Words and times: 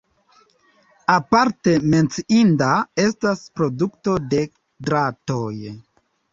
Aparte 1.15 1.75
menciinda 1.91 2.71
estas 3.05 3.45
produkto 3.61 4.19
de 4.35 4.43
dratoj. 4.91 5.57